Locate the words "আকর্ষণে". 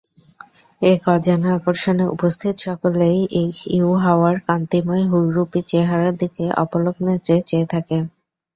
1.57-2.05